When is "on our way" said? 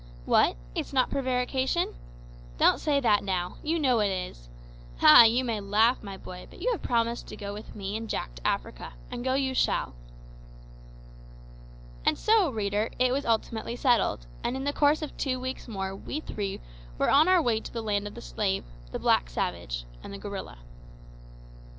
17.11-17.59